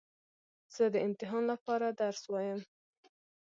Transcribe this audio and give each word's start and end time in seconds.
زه 0.75 0.83
د 0.93 0.95
امتحان 1.07 1.43
له 1.51 1.55
پاره 1.65 1.89
درس 2.01 2.21
وایم. 2.31 2.59